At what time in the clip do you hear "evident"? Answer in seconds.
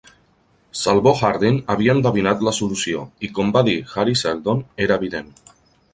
5.03-5.33